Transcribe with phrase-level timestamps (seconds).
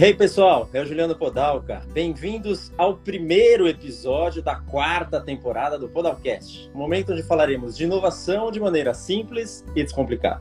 [0.00, 1.82] Hey pessoal, é o Juliano Podalca.
[1.92, 8.60] Bem-vindos ao primeiro episódio da quarta temporada do Podalcast, momento onde falaremos de inovação de
[8.60, 10.40] maneira simples e descomplicada.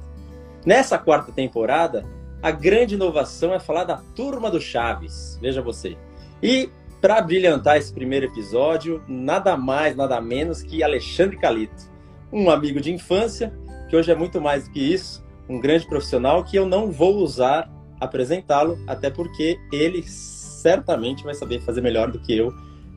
[0.63, 2.06] Nessa quarta temporada,
[2.40, 5.97] a grande inovação é falar da turma do Chaves, veja você.
[6.39, 6.69] E
[7.01, 11.92] para brilhantar esse primeiro episódio, nada mais, nada menos que Alexandre Calito,
[12.31, 13.51] um amigo de infância,
[13.89, 17.16] que hoje é muito mais do que isso, um grande profissional que eu não vou
[17.16, 22.54] usar apresentá-lo, até porque ele certamente vai saber fazer melhor do que eu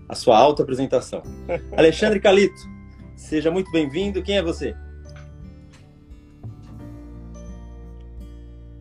[0.09, 1.23] a sua auto-apresentação.
[1.77, 2.61] Alexandre Calito,
[3.17, 4.23] seja muito bem-vindo.
[4.23, 4.75] Quem é você?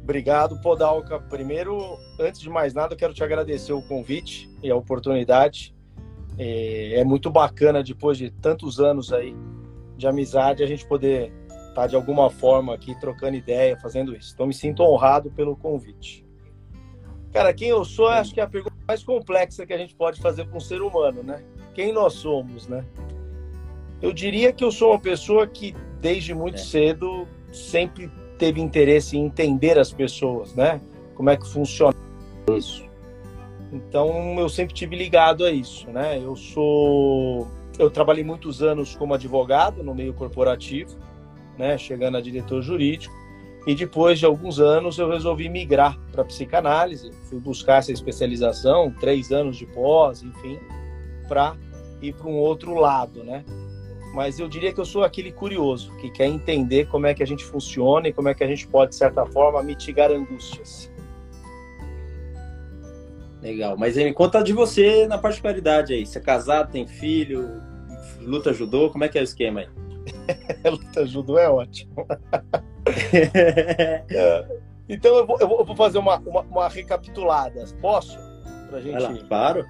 [0.02, 1.20] Obrigado, Podalca.
[1.20, 5.76] Primeiro, antes de mais nada, eu quero te agradecer o convite e a oportunidade.
[6.36, 9.36] É, é muito bacana, depois de tantos anos aí
[9.96, 11.32] de amizade, a gente poder
[11.70, 14.34] estar tá, de alguma forma aqui trocando ideia, fazendo isso.
[14.34, 16.26] Então me sinto honrado pelo convite.
[17.32, 20.20] Cara, quem eu sou, acho que é a pergunta mais complexa que a gente pode
[20.20, 21.44] fazer para um ser humano, né?
[21.76, 22.84] Quem nós somos, né?
[24.02, 26.64] Eu diria que eu sou uma pessoa que desde muito é.
[26.64, 30.82] cedo sempre teve interesse em entender as pessoas, né?
[31.14, 31.96] Como é que funciona
[32.58, 32.84] isso.
[33.72, 36.18] Então eu sempre tive ligado a isso, né?
[36.18, 40.98] Eu sou eu trabalhei muitos anos como advogado no meio corporativo
[41.60, 43.14] né, chegando a diretor jurídico.
[43.68, 49.32] E depois de alguns anos eu resolvi migrar para psicanálise, fui buscar essa especialização, três
[49.32, 50.58] anos de pós, enfim,
[51.28, 51.58] para
[52.02, 53.44] ir para um outro lado, né?
[54.14, 57.28] Mas eu diria que eu sou aquele curioso que quer entender como é que a
[57.28, 60.92] gente funciona e como é que a gente pode, de certa forma, mitigar angústias.
[63.42, 63.78] Legal.
[63.78, 66.06] Mas me conta de você na particularidade aí.
[66.06, 67.62] Você é casado, tem filho,
[68.20, 69.68] luta judô, como é que é o esquema aí?
[70.70, 72.06] luta judô é ótimo.
[74.10, 74.46] é.
[74.88, 77.64] Então eu vou, eu vou fazer uma, uma, uma, recapitulada.
[77.80, 78.18] Posso?
[78.70, 79.00] Pra gente.
[79.00, 79.66] Lá, claro.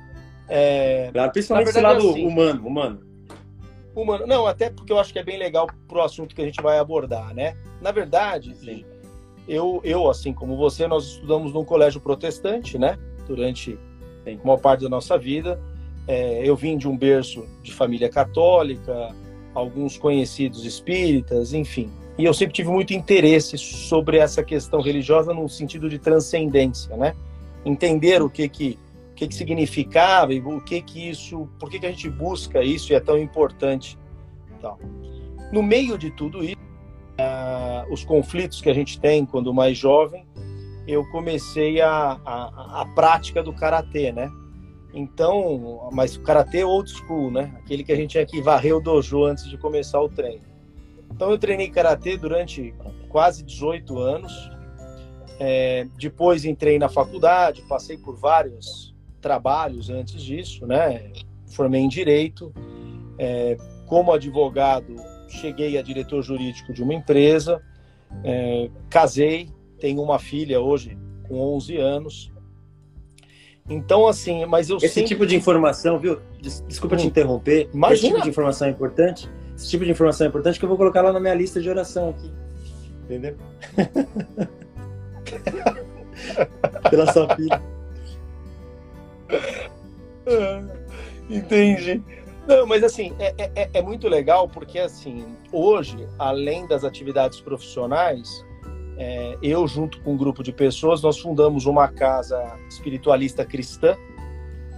[0.48, 1.10] É...
[1.12, 3.02] Claro, principalmente esse lado assim, humano, humano.
[3.94, 4.26] Humano.
[4.26, 6.80] Não, até porque eu acho que é bem legal pro assunto que a gente vai
[6.80, 7.58] abordar, né?
[7.82, 8.86] Na verdade, Sim.
[9.48, 12.98] eu, eu, assim como você, nós estudamos num colégio protestante, né?
[13.28, 13.78] Durante
[14.24, 14.40] Sim.
[14.44, 15.60] uma parte da nossa vida.
[16.08, 19.14] É, eu vim de um berço de família católica,
[19.54, 21.90] alguns conhecidos espíritas, enfim.
[22.18, 27.16] E eu sempre tive muito interesse sobre essa questão religiosa no sentido de transcendência, né?
[27.66, 28.78] Entender o que que
[29.12, 32.64] o que, que significava e o que que isso, por que que a gente busca
[32.64, 33.98] isso e é tão importante,
[34.62, 34.80] tal.
[35.52, 36.56] No meio de tudo isso,
[37.20, 40.26] uh, os conflitos que a gente tem quando mais jovem,
[40.88, 44.32] eu comecei a, a, a prática do karatê, né?
[44.94, 47.54] Então, mas o karatê old school, né?
[47.58, 50.44] Aquele que a gente tinha que varrer o dojo antes de começar o treino.
[51.12, 52.74] Então eu treinei karatê durante
[53.10, 54.52] quase 18 anos.
[55.40, 61.12] É, depois entrei na faculdade, passei por vários trabalhos antes disso, né?
[61.48, 62.54] Formei em direito.
[63.18, 64.96] É, como advogado,
[65.28, 67.62] cheguei a diretor jurídico de uma empresa.
[68.24, 72.32] É, casei, tenho uma filha hoje com 11 anos.
[73.70, 75.10] Então, assim, mas eu Esse sempre...
[75.10, 76.20] tipo de informação, viu?
[76.68, 76.98] Desculpa hum.
[76.98, 77.70] te interromper.
[77.72, 77.94] Imagina.
[77.94, 79.30] Esse tipo de informação é importante.
[79.56, 81.70] Esse tipo de informação é importante que eu vou colocar lá na minha lista de
[81.70, 82.32] oração aqui.
[83.04, 83.36] Entendeu?
[86.90, 87.62] Pela sua filha.
[91.30, 92.02] Entendi.
[92.48, 98.44] Não, mas assim, é, é, é muito legal porque, assim, hoje, além das atividades profissionais,
[99.00, 103.96] é, eu, junto com um grupo de pessoas, nós fundamos uma casa espiritualista cristã,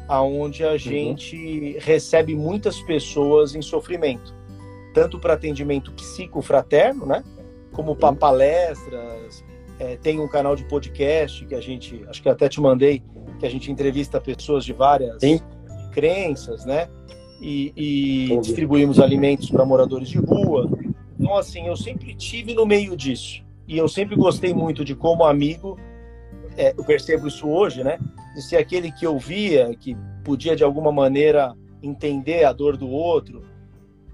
[0.08, 0.78] aonde a uhum.
[0.78, 4.32] gente recebe muitas pessoas em sofrimento,
[4.94, 7.24] tanto para atendimento psicofraterno, né,
[7.72, 8.16] como para uhum.
[8.16, 9.44] palestras.
[9.80, 13.02] É, tem um canal de podcast que a gente, acho que até te mandei,
[13.40, 15.40] que a gente entrevista pessoas de várias Sim.
[15.92, 16.88] crenças, né?
[17.42, 20.70] E, e distribuímos alimentos para moradores de rua.
[21.20, 25.24] Então, assim, eu sempre tive no meio disso e eu sempre gostei muito de como
[25.24, 25.80] amigo,
[26.58, 27.98] é, eu percebo isso hoje, né?
[28.36, 33.46] De ser aquele que ouvia, que podia de alguma maneira entender a dor do outro.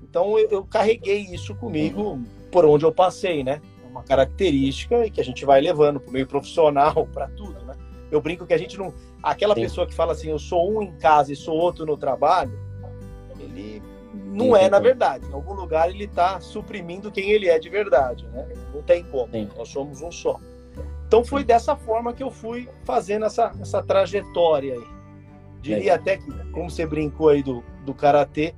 [0.03, 2.21] Então eu, eu carreguei isso comigo
[2.51, 3.59] por onde eu passei, né?
[3.83, 7.73] É uma característica que a gente vai levando para o meio profissional, para tudo, né?
[8.11, 8.93] Eu brinco que a gente não.
[9.23, 9.61] Aquela Sim.
[9.61, 12.53] pessoa que fala assim, eu sou um em casa e sou outro no trabalho,
[13.39, 13.81] ele
[14.37, 15.27] não é na verdade.
[15.27, 18.47] Em algum lugar ele está suprimindo quem ele é de verdade, né?
[18.73, 19.31] Não tem como.
[19.31, 19.49] Sim.
[19.57, 20.39] Nós somos um só.
[21.07, 24.87] Então foi dessa forma que eu fui fazendo essa, essa trajetória aí.
[25.61, 25.95] Diria é.
[25.95, 28.53] até que, como você brincou aí do, do karatê,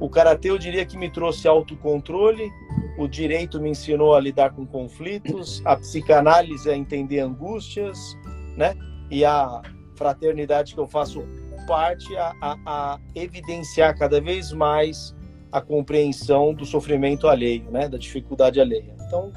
[0.00, 2.50] o karatê eu diria que me trouxe autocontrole,
[2.98, 8.16] o direito me ensinou a lidar com conflitos, a psicanálise a entender angústias,
[8.56, 8.74] né?
[9.10, 9.62] E a
[9.94, 11.24] fraternidade que eu faço
[11.66, 15.14] parte a, a, a, evidenciar cada vez mais
[15.50, 18.94] a compreensão do sofrimento alheio, né, da dificuldade alheia.
[19.06, 19.32] Então,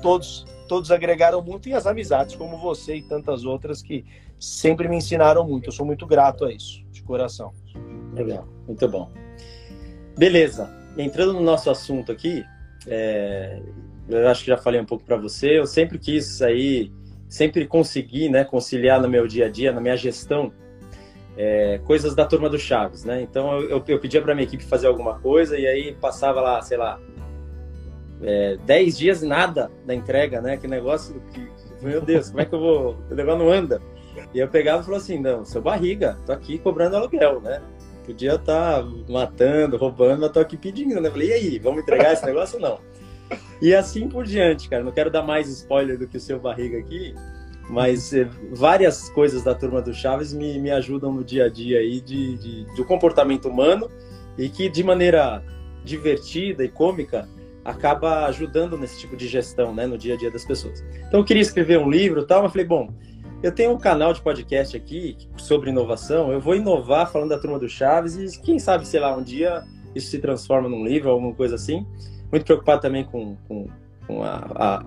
[0.00, 4.04] todos todos agregaram muito e as amizades como você e tantas outras que
[4.38, 5.66] sempre me ensinaram muito.
[5.66, 7.52] Eu sou muito grato a isso, de coração.
[8.14, 9.10] Legal, muito bom.
[10.16, 10.70] Beleza.
[10.96, 12.44] Entrando no nosso assunto aqui,
[12.86, 13.60] é,
[14.08, 15.58] eu acho que já falei um pouco para você.
[15.58, 16.92] Eu sempre quis aí,
[17.28, 20.52] sempre consegui, né, conciliar no meu dia a dia, na minha gestão,
[21.42, 23.22] é, coisas da turma do Chaves, né?
[23.22, 26.76] Então eu, eu pedia para minha equipe fazer alguma coisa e aí passava lá, sei
[26.76, 27.00] lá,
[28.22, 30.58] é, 10 dias nada da entrega, né?
[30.58, 31.50] Que negócio que,
[31.80, 32.98] meu Deus, como é que eu vou?
[33.10, 33.80] O negócio não anda.
[34.34, 37.62] E eu pegava e falava assim, não, seu barriga, tô aqui cobrando aluguel, né?
[38.04, 41.10] Podia estar tá matando, roubando, mas tô aqui pedindo, né?
[41.10, 42.78] Falei, e aí, vamos entregar esse negócio ou não?
[43.62, 44.84] E assim por diante, cara.
[44.84, 47.14] Não quero dar mais spoiler do que o seu barriga aqui,
[47.70, 51.78] mas eh, várias coisas da turma do Chaves me, me ajudam no dia a dia
[51.78, 53.88] aí de, de, de comportamento humano
[54.36, 55.42] e que de maneira
[55.84, 57.28] divertida e cômica
[57.64, 60.84] acaba ajudando nesse tipo de gestão, né, no dia a dia das pessoas.
[61.06, 62.92] Então eu queria escrever um livro, tal, mas falei, bom,
[63.42, 67.58] eu tenho um canal de podcast aqui sobre inovação, eu vou inovar falando da turma
[67.58, 69.62] do Chaves e quem sabe, sei lá, um dia
[69.94, 71.86] isso se transforma num livro, alguma coisa assim.
[72.30, 73.68] Muito preocupado também com, com,
[74.06, 74.84] com a, a,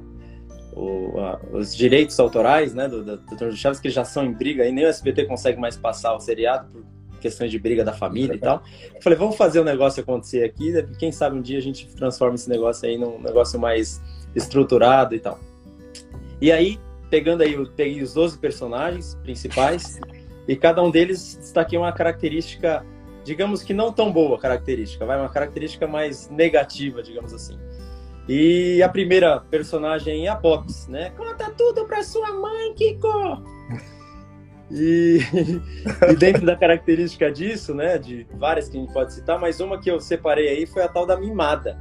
[0.76, 4.72] o, a, os direitos autorais, né, do, do Chaves, que já são em briga, e
[4.72, 6.84] nem o SBT consegue mais passar o seriado por
[7.20, 8.62] questões de briga da família e tal.
[8.94, 10.86] Eu falei, vamos fazer o um negócio acontecer aqui, né?
[11.00, 14.02] quem sabe um dia a gente transforma esse negócio aí num negócio mais
[14.36, 15.40] estruturado e tal.
[16.42, 16.78] E aí,
[17.10, 20.00] pegando aí, eu peguei os 12 personagens principais
[20.48, 22.86] e cada um deles destaquei uma característica,
[23.24, 27.58] digamos que não tão boa característica, vai uma característica mais negativa, digamos assim.
[28.28, 31.10] E a primeira personagem é a Pops, né?
[31.12, 33.44] Conta tudo pra sua mãe, Kiko!
[34.72, 35.20] E,
[36.10, 39.80] e, dentro da característica disso, né, de várias que a gente pode citar, mas uma
[39.80, 41.78] que eu separei aí foi a tal da mimada.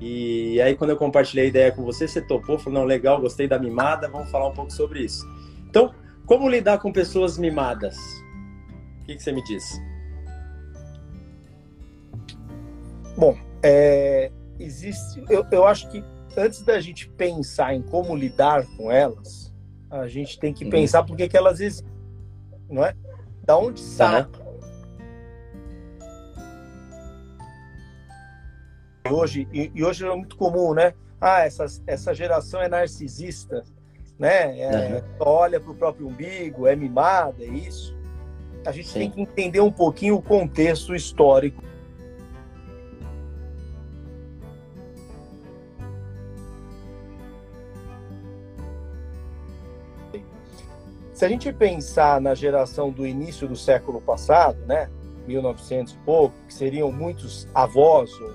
[0.00, 3.46] E aí, quando eu compartilhei a ideia com você, você topou, falou: não, legal, gostei
[3.46, 5.24] da mimada, vamos falar um pouco sobre isso.
[5.68, 5.94] Então,
[6.26, 7.96] como lidar com pessoas mimadas?
[9.02, 9.80] O que, que você me diz?
[13.16, 15.24] Bom, é, existe.
[15.28, 16.02] Eu, eu acho que
[16.36, 19.54] antes da gente pensar em como lidar com elas,
[19.90, 20.70] a gente tem que uhum.
[20.70, 21.96] pensar por que, elas existem
[22.68, 22.94] não é?
[23.44, 24.22] Da onde sai?
[24.22, 24.46] Uhum.
[29.12, 30.92] Hoje, e, e, hoje é muito comum, né?
[31.20, 33.62] Ah, essa, essa geração é narcisista,
[34.18, 34.58] né?
[34.58, 35.02] É, uhum.
[35.20, 37.96] Olha para o próprio umbigo, é mimada, é isso.
[38.66, 38.98] A gente Sim.
[38.98, 41.62] tem que entender um pouquinho o contexto histórico
[51.26, 54.88] a gente pensar na geração do início do século passado, né,
[55.26, 58.32] 1900 e pouco, que seriam muitos avós, ou,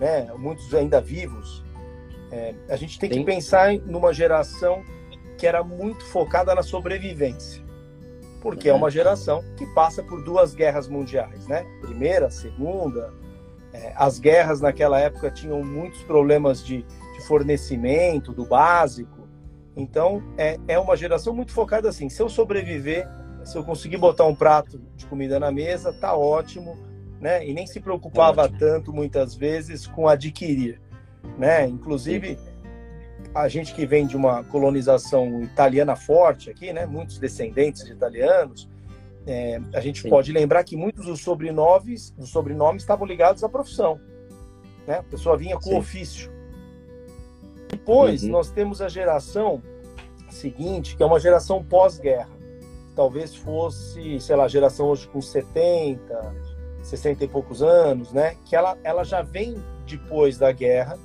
[0.00, 1.62] né, muitos ainda vivos,
[2.30, 3.18] é, a gente tem Sim.
[3.18, 4.82] que pensar numa geração
[5.36, 7.62] que era muito focada na sobrevivência,
[8.40, 11.66] porque é uma geração que passa por duas guerras mundiais, né?
[11.82, 13.12] Primeira, segunda.
[13.72, 19.21] É, as guerras naquela época tinham muitos problemas de, de fornecimento do básico
[19.76, 23.08] então, é, é uma geração muito focada assim: se eu sobreviver,
[23.44, 26.76] se eu conseguir botar um prato de comida na mesa, tá ótimo,
[27.20, 27.46] né?
[27.46, 30.80] E nem se preocupava tanto, muitas vezes, com adquirir,
[31.38, 31.66] né?
[31.66, 32.38] Inclusive,
[33.34, 36.84] a gente que vem de uma colonização italiana forte aqui, né?
[36.84, 38.68] Muitos descendentes de italianos,
[39.26, 40.10] é, a gente Sim.
[40.10, 44.00] pode lembrar que muitos dos sobrenomes, dos sobrenomes estavam ligados à profissão,
[44.86, 44.98] né?
[44.98, 45.78] A pessoa vinha com Sim.
[45.78, 46.41] ofício.
[47.72, 48.30] Depois, uhum.
[48.30, 49.60] nós temos a geração
[50.30, 52.30] seguinte, que é uma geração pós-guerra.
[52.94, 56.34] Talvez fosse, sei lá, geração hoje com 70,
[56.82, 58.36] 60 e poucos anos, né?
[58.44, 60.98] Que ela, ela já vem depois da guerra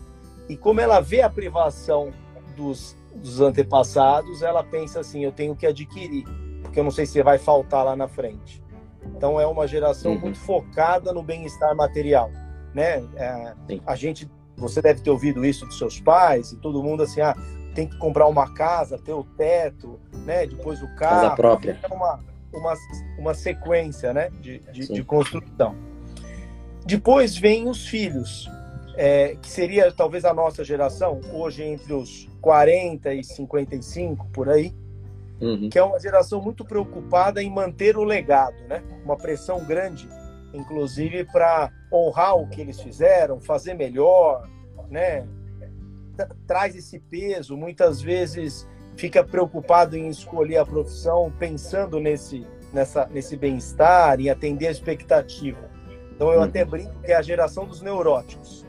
[0.49, 2.11] e como ela vê a privação
[2.55, 6.23] dos, dos antepassados, ela pensa assim: eu tenho que adquirir,
[6.61, 8.63] porque eu não sei se vai faltar lá na frente.
[9.05, 10.19] Então é uma geração uhum.
[10.19, 12.29] muito focada no bem-estar material,
[12.73, 13.03] né?
[13.15, 13.53] É,
[13.85, 17.35] a gente você deve ter ouvido isso dos seus pais e todo mundo assim, ah,
[17.75, 20.47] tem que comprar uma casa, ter o teto, né?
[20.47, 21.21] Depois o carro.
[21.21, 21.79] Casa própria.
[21.83, 22.19] É uma,
[22.51, 22.73] uma,
[23.19, 24.31] uma sequência, né?
[24.41, 25.75] De, de, de construção.
[26.85, 28.49] Depois vem os filhos,
[28.95, 34.73] é, que seria talvez a nossa geração, hoje entre os 40 e 55, por aí,
[35.39, 35.69] uhum.
[35.69, 38.81] que é uma geração muito preocupada em manter o legado, né?
[39.05, 40.09] Uma pressão grande
[40.53, 44.47] inclusive para honrar o que eles fizeram, fazer melhor,
[44.89, 45.27] né?
[46.47, 53.35] Traz esse peso, muitas vezes fica preocupado em escolher a profissão pensando nesse nessa, nesse
[53.37, 55.69] bem-estar, em atender a expectativa.
[56.13, 56.45] Então eu uhum.
[56.45, 58.65] até brinco que é a geração dos neuróticos.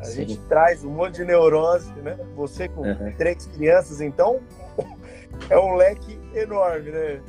[0.00, 0.26] A Sim.
[0.26, 2.18] gente traz um monte de neurose, né?
[2.34, 3.12] Você com uhum.
[3.16, 4.40] três crianças, então
[5.48, 7.20] é um leque enorme, né?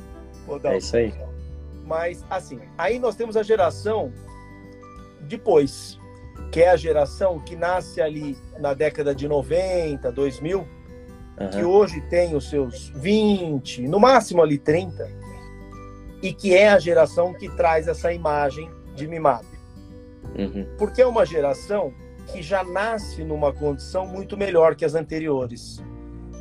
[0.64, 1.14] É isso aí.
[1.88, 4.12] Mas, assim, aí nós temos a geração
[5.22, 5.98] depois,
[6.52, 11.48] que é a geração que nasce ali na década de 90, 2000, uhum.
[11.50, 15.10] que hoje tem os seus 20, no máximo ali 30,
[16.22, 19.48] e que é a geração que traz essa imagem de mimado.
[20.38, 20.66] Uhum.
[20.76, 21.94] Porque é uma geração
[22.26, 25.82] que já nasce numa condição muito melhor que as anteriores.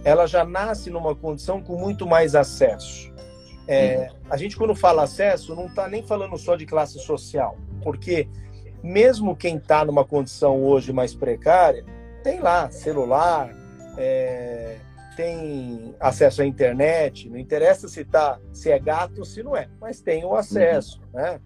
[0.04, 3.16] Ela já nasce numa condição com muito mais acesso.
[3.68, 4.18] É, uhum.
[4.30, 8.28] A gente, quando fala acesso, não está nem falando só de classe social, porque
[8.82, 11.84] mesmo quem está numa condição hoje mais precária,
[12.24, 13.54] tem lá celular,
[13.98, 14.78] é,
[15.16, 19.68] tem acesso à internet, não interessa se, tá, se é gato ou se não é,
[19.82, 21.22] mas tem o acesso, uhum.
[21.22, 21.42] né?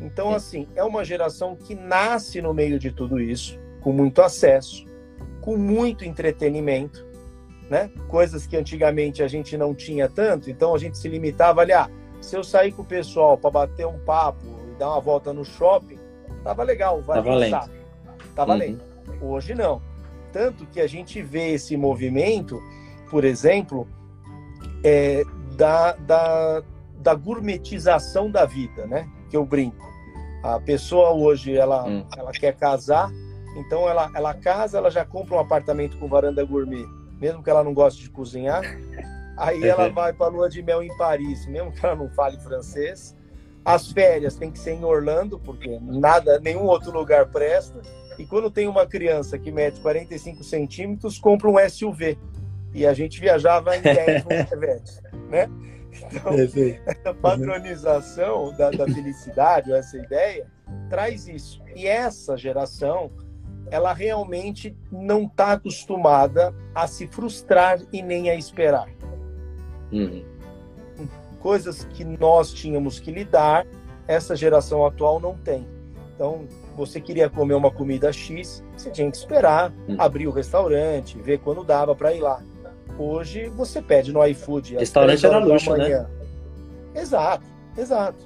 [0.00, 4.84] Então, assim, é uma geração que nasce no meio de tudo isso, com muito acesso,
[5.40, 7.06] com muito entretenimento,
[7.74, 7.90] né?
[8.06, 11.90] Coisas que antigamente a gente não tinha tanto, então a gente se limitava ali, ah,
[12.20, 15.44] se eu sair com o pessoal para bater um papo e dar uma volta no
[15.44, 15.98] shopping,
[16.44, 17.70] tava legal, vai valendo.
[18.32, 18.80] Tá valendo.
[19.20, 19.32] Uhum.
[19.32, 19.82] Hoje não.
[20.32, 22.62] Tanto que a gente vê esse movimento,
[23.10, 23.88] por exemplo,
[24.84, 25.24] é,
[25.56, 26.62] da, da,
[26.98, 29.08] da gourmetização da vida, né?
[29.28, 29.84] Que eu brinco.
[30.44, 32.06] A pessoa hoje, ela, hum.
[32.16, 33.10] ela quer casar,
[33.56, 36.86] então ela, ela casa, ela já compra um apartamento com varanda gourmet,
[37.24, 38.62] mesmo que ela não goste de cozinhar.
[39.34, 42.38] Aí ela vai para a lua de mel em Paris, mesmo que ela não fale
[42.38, 43.16] francês.
[43.64, 47.80] As férias tem que ser em Orlando, porque nada, nenhum outro lugar presta.
[48.18, 52.18] E quando tem uma criança que mede 45 centímetros, compra um SUV.
[52.74, 55.00] E a gente viajava em 10 no Chevette,
[55.30, 55.48] né?
[56.12, 60.46] Então, essa padronização da, da felicidade, essa ideia,
[60.90, 61.62] traz isso.
[61.74, 63.10] E essa geração,
[63.74, 68.88] ela realmente não está acostumada a se frustrar e nem a esperar.
[69.90, 70.24] Uhum.
[71.40, 73.66] Coisas que nós tínhamos que lidar,
[74.06, 75.66] essa geração atual não tem.
[76.14, 79.96] Então, você queria comer uma comida X, você tinha que esperar, uhum.
[79.98, 82.40] abrir o restaurante, ver quando dava para ir lá.
[82.96, 84.76] Hoje você pede no iFood.
[84.76, 86.06] Restaurante era luxo, né?
[86.94, 87.44] Exato,
[87.76, 88.24] exato.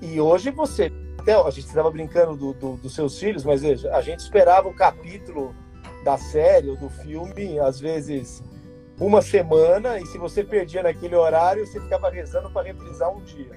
[0.00, 0.90] E hoje você.
[1.20, 4.66] Até a gente estava brincando do, do, dos seus filhos, mas veja, a gente esperava
[4.68, 5.54] o capítulo
[6.02, 8.42] da série ou do filme, às vezes
[8.98, 13.50] uma semana, e se você perdia naquele horário, você ficava rezando para reprisar um dia.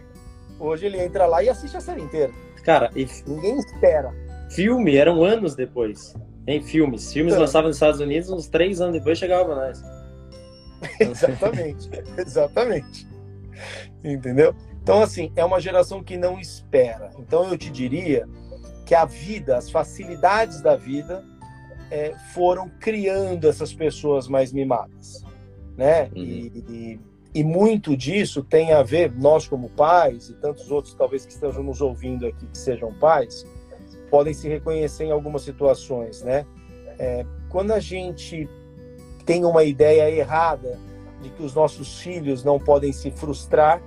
[0.59, 2.33] Hoje ele entra lá e assiste a série inteira.
[2.65, 3.07] Cara, e...
[3.25, 4.13] ninguém espera.
[4.51, 6.13] Filme eram anos depois.
[6.45, 7.13] Em filmes.
[7.13, 9.81] Filmes então, lançavam nos Estados Unidos, uns três anos depois chegava nós.
[10.99, 13.07] exatamente, exatamente.
[14.03, 14.53] Entendeu?
[14.83, 17.09] Então, assim, é uma geração que não espera.
[17.17, 18.27] Então, eu te diria
[18.85, 21.23] que a vida, as facilidades da vida,
[21.89, 25.23] é, foram criando essas pessoas mais mimadas,
[25.77, 26.09] né?
[26.13, 26.21] Uhum.
[26.21, 26.99] E, e,
[27.33, 31.63] e, muito disso tem a ver, nós como pais, e tantos outros talvez que estejam
[31.63, 33.47] nos ouvindo aqui que sejam pais,
[34.11, 36.45] podem se reconhecer em algumas situações, né?
[36.99, 38.49] É, quando a gente
[39.25, 40.77] tem uma ideia errada
[41.21, 43.81] de que os nossos filhos não podem se frustrar,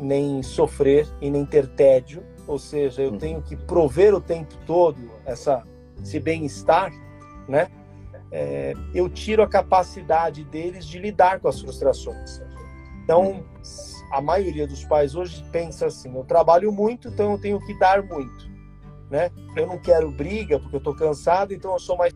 [0.00, 3.18] nem sofrer e nem ter tédio, ou seja, eu uhum.
[3.18, 5.62] tenho que prover o tempo todo essa,
[6.02, 6.90] esse bem-estar,
[7.48, 7.68] né?
[8.32, 12.40] É, eu tiro a capacidade deles de lidar com as frustrações.
[13.04, 13.44] Então, uhum.
[14.12, 18.02] a maioria dos pais hoje pensa assim: eu trabalho muito, então eu tenho que dar
[18.02, 18.50] muito
[19.10, 19.30] né?
[19.56, 22.14] Eu não quero briga porque eu estou cansado, então eu sou mais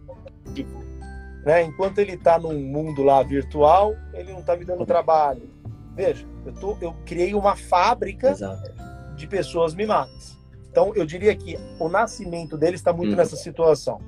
[1.44, 1.62] né?
[1.62, 5.50] Enquanto ele está num mundo lá virtual, ele não está me dando trabalho.
[5.94, 8.72] Veja, eu, tô, eu criei uma fábrica Exato.
[9.16, 10.36] de pessoas mimadas.
[10.70, 13.16] Então, eu diria que o nascimento dele está muito hum.
[13.16, 14.00] nessa situação.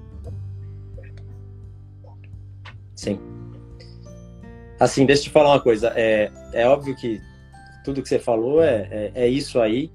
[2.94, 3.20] Sim.
[4.80, 5.92] Assim, deixa eu te falar uma coisa.
[5.94, 7.20] É, é óbvio que
[7.84, 9.92] tudo que você falou é, é, é isso aí.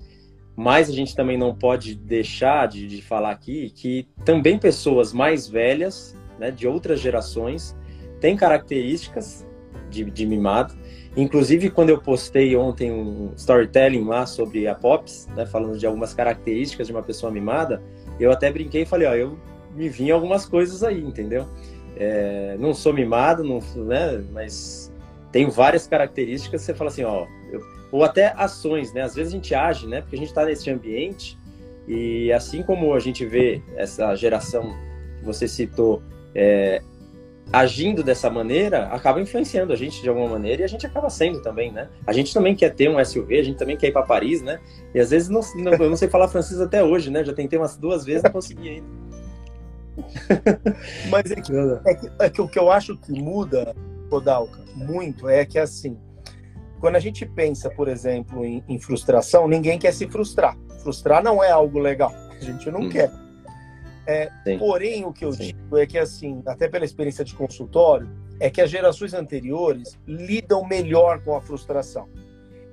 [0.55, 5.47] Mas a gente também não pode deixar de, de falar aqui que também pessoas mais
[5.47, 7.75] velhas, né, de outras gerações,
[8.19, 9.47] têm características
[9.89, 10.73] de, de mimado.
[11.15, 16.13] Inclusive, quando eu postei ontem um storytelling lá sobre a Pops, né, falando de algumas
[16.13, 17.81] características de uma pessoa mimada,
[18.19, 19.37] eu até brinquei e falei, ó, eu
[19.75, 21.45] me vi em algumas coisas aí, entendeu?
[21.97, 24.91] É, não sou mimado, não, né, mas
[25.31, 26.61] tenho várias características.
[26.61, 29.01] Você fala assim, ó, eu, ou até ações, né?
[29.01, 30.01] Às vezes a gente age, né?
[30.01, 31.37] Porque a gente está nesse ambiente
[31.87, 34.73] e assim como a gente vê essa geração
[35.19, 36.01] que você citou,
[36.33, 36.81] é,
[37.51, 41.41] agindo dessa maneira, acaba influenciando a gente de alguma maneira e a gente acaba sendo
[41.41, 41.89] também, né?
[42.07, 44.59] A gente também quer ter um SUV, a gente também quer ir para Paris, né?
[44.93, 47.23] E às vezes não, não, eu não sei falar francês até hoje, né?
[47.23, 48.87] Já tentei umas duas vezes e não consegui ainda.
[51.09, 51.51] Mas é que,
[51.85, 53.75] é, que, é que, o que eu acho que muda,
[54.09, 55.97] Rodalca, muito, é que assim,
[56.79, 60.57] quando a gente pensa, por exemplo, em, em frustração, ninguém quer se frustrar.
[60.81, 62.89] Frustrar não é algo legal, a gente não hum.
[62.89, 63.11] quer.
[64.05, 65.47] É, porém, o que eu Sim.
[65.47, 70.65] digo é que, assim, até pela experiência de consultório, é que as gerações anteriores lidam
[70.65, 72.09] melhor com a frustração.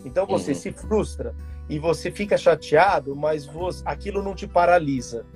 [0.05, 0.57] Então você uhum.
[0.57, 1.35] se frustra
[1.69, 5.27] e você fica chateado, mas você, aquilo não te paralisa.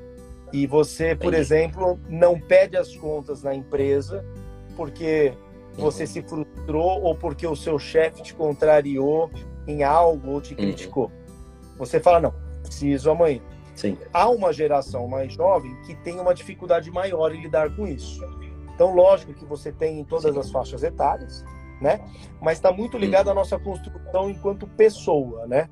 [0.51, 1.41] E você, por Entendi.
[1.41, 4.25] exemplo, não pede as contas na empresa
[4.77, 5.35] porque
[5.75, 6.09] você uhum.
[6.09, 9.31] se frustrou ou porque o seu chefe te contrariou
[9.67, 10.61] em algo ou te uhum.
[10.61, 11.13] criticou.
[11.77, 13.41] Você fala, não, preciso amanhã.
[13.75, 13.97] Sim.
[14.13, 18.21] Há uma geração mais jovem que tem uma dificuldade maior em lidar com isso.
[18.75, 20.41] Então, lógico que você tem em todas Sim.
[20.41, 21.45] as faixas etárias,
[21.81, 22.01] né?
[22.41, 25.69] Mas está muito ligado à nossa construção enquanto pessoa, né?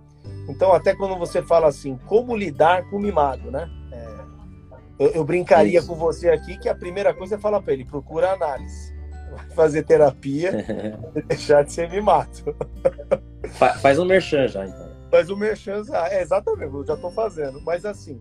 [0.48, 3.68] Então, até quando você fala assim, como lidar com o mimado, né?
[3.92, 5.88] É, eu, eu, brincaria isso.
[5.88, 8.94] com você aqui que a primeira coisa é falar para ele, procura análise.
[9.30, 10.64] Vai fazer terapia
[11.26, 12.54] deixar de ser mimado.
[13.80, 14.89] Faz um merchan já, então.
[15.10, 17.60] Mas o merchan, é, exatamente, eu já estou fazendo.
[17.62, 18.20] Mas assim,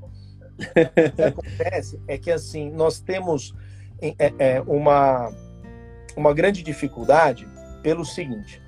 [0.57, 3.53] o que acontece é que assim, nós temos
[4.01, 5.31] é, é, uma,
[6.15, 7.47] uma grande dificuldade
[7.83, 8.61] pelo seguinte: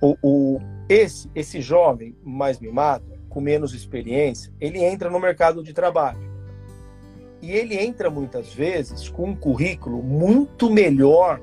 [0.00, 5.72] o, o, esse, esse jovem mais mimado, com menos experiência, ele entra no mercado de
[5.72, 6.36] trabalho.
[7.42, 11.40] E ele entra muitas vezes com um currículo muito melhor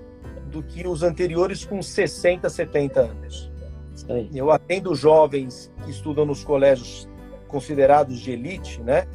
[0.47, 3.51] do que os anteriores com 60, 70 anos.
[4.33, 7.07] Eu atendo jovens que estudam nos colégios
[7.47, 9.07] considerados de elite, né?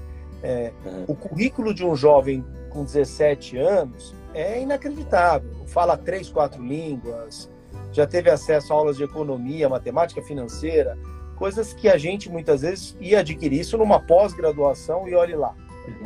[0.42, 1.04] É, uhum.
[1.08, 5.50] O currículo de um jovem com 17 anos é inacreditável.
[5.66, 7.50] Fala três, quatro línguas,
[7.92, 10.96] já teve acesso a aulas de economia, matemática financeira,
[11.36, 15.54] coisas que a gente muitas vezes ia adquirir isso numa pós-graduação e olhe lá,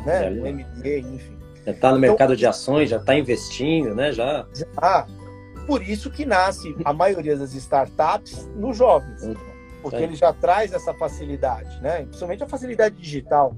[0.05, 0.29] né?
[0.31, 1.37] O MBA, enfim.
[1.65, 4.11] Já está no então, mercado de ações, já está investindo, né?
[4.11, 4.45] Já.
[4.53, 5.07] já
[5.65, 9.23] por isso que nasce a maioria das startups nos jovens,
[9.83, 12.03] porque ele já traz essa facilidade, né?
[12.03, 13.53] Principalmente a facilidade digital,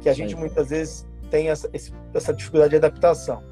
[0.00, 1.70] que a gente muitas vezes tem essa,
[2.12, 3.42] essa dificuldade de adaptação.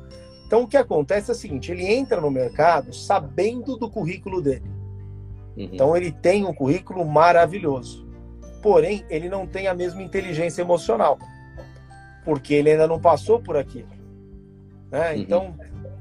[0.44, 4.68] Então, o que acontece é o seguinte: ele entra no mercado sabendo do currículo dele.
[5.56, 5.68] Uhum.
[5.72, 8.04] Então, ele tem um currículo maravilhoso.
[8.60, 11.18] Porém, ele não tem a mesma inteligência emocional,
[12.24, 13.88] porque ele ainda não passou por aquilo.
[14.90, 15.12] Né?
[15.12, 15.20] Uhum.
[15.20, 15.56] Então,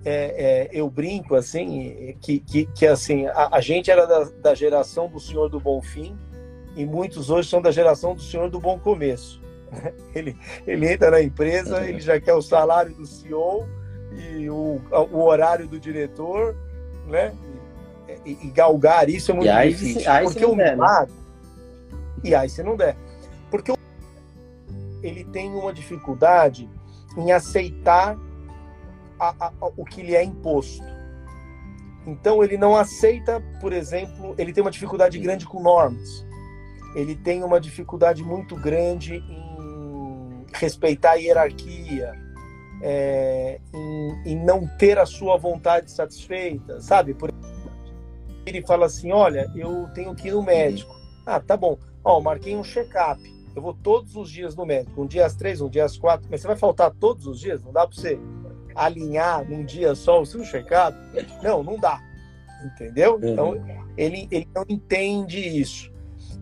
[0.05, 4.53] é, é, eu brinco assim que, que, que assim a, a, gente era da, da,
[4.53, 6.15] geração do Senhor do Bom Fim
[6.75, 9.41] e muitos hoje são da geração do Senhor do Bom Começo.
[10.13, 13.67] Ele, ele entra na empresa, ele já quer o salário do CEO
[14.13, 14.79] e o,
[15.11, 16.55] o horário do diretor,
[17.05, 17.33] né?
[18.25, 20.09] E, e galgar isso é muito aí, difícil.
[20.09, 21.07] Aí porque o der, né?
[22.23, 22.95] e aí se não der,
[23.51, 23.73] porque
[25.03, 26.69] ele tem uma dificuldade
[27.17, 28.17] em aceitar
[29.19, 30.83] a, a, o que lhe é imposto.
[32.05, 36.25] Então ele não aceita, por exemplo, ele tem uma dificuldade grande com normas.
[36.95, 42.13] Ele tem uma dificuldade muito grande em respeitar a hierarquia,
[42.81, 47.13] é, em, em, não ter a sua vontade satisfeita, sabe?
[47.13, 47.31] Por
[48.45, 50.93] ele fala assim, olha, eu tenho que ir no médico.
[51.25, 51.77] Ah, tá bom.
[52.03, 53.19] Ó, marquei um check-up.
[53.55, 55.01] Eu vou todos os dias no médico.
[55.01, 56.27] Um dia às três, um dia às quatro.
[56.29, 57.63] Mas você vai faltar todos os dias?
[57.63, 58.19] Não dá para você
[58.75, 60.97] alinhar num dia só o seu check-up?
[61.41, 62.01] Não, não dá.
[62.63, 63.15] Entendeu?
[63.15, 63.29] Uhum.
[63.29, 63.65] Então,
[63.97, 65.91] ele, ele não entende isso.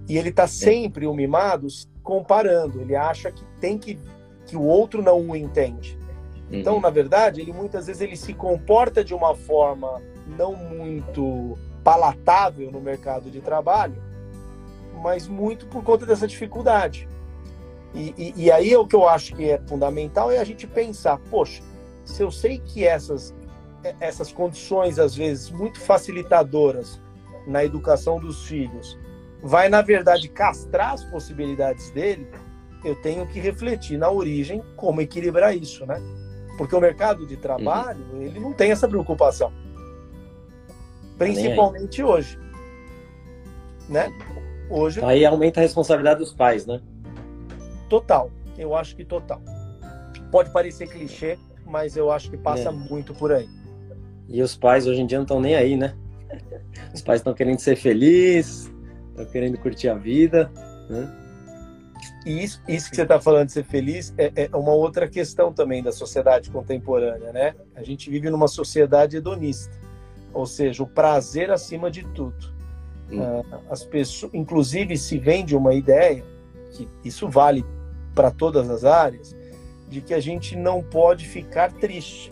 [0.07, 1.67] E ele está sempre, o mimado,
[2.01, 2.81] comparando.
[2.81, 3.97] Ele acha que tem que.
[4.45, 5.97] que o outro não o entende.
[6.51, 6.81] Então, uhum.
[6.81, 10.01] na verdade, ele muitas vezes ele se comporta de uma forma
[10.37, 14.01] não muito palatável no mercado de trabalho,
[15.01, 17.07] mas muito por conta dessa dificuldade.
[17.93, 20.65] E, e, e aí é o que eu acho que é fundamental é a gente
[20.65, 21.61] pensar, poxa,
[22.05, 23.33] se eu sei que essas,
[23.99, 27.01] essas condições, às vezes, muito facilitadoras
[27.47, 28.97] na educação dos filhos,
[29.41, 32.27] vai, na verdade, castrar as possibilidades dele,
[32.83, 36.01] eu tenho que refletir na origem como equilibrar isso, né?
[36.57, 38.21] Porque o mercado de trabalho, uhum.
[38.21, 39.51] ele não tem essa preocupação.
[41.17, 42.39] Principalmente hoje.
[43.89, 44.11] Né?
[44.69, 45.03] Hoje.
[45.03, 46.81] Aí aumenta a responsabilidade dos pais, né?
[47.89, 48.31] Total.
[48.57, 49.41] Eu acho que total.
[50.31, 51.37] Pode parecer clichê,
[51.73, 52.71] mas eu acho que passa é.
[52.71, 53.49] muito por aí.
[54.29, 55.95] E os pais hoje em dia não estão nem aí, né?
[56.93, 58.71] Os pais estão querendo ser felizes,
[59.09, 60.51] estão querendo curtir a vida,
[60.87, 61.11] né?
[62.27, 65.51] E isso, isso que você está falando de ser feliz é, é, uma outra questão
[65.51, 67.55] também da sociedade contemporânea, né?
[67.75, 69.75] A gente vive numa sociedade hedonista,
[70.31, 72.53] ou seja, o prazer acima de tudo.
[73.11, 73.19] Hum.
[73.19, 76.23] Uh, as pessoas, inclusive, se vende uma ideia
[76.71, 77.65] que isso vale
[78.13, 79.35] para todas as áreas,
[79.89, 82.31] de que a gente não pode ficar triste.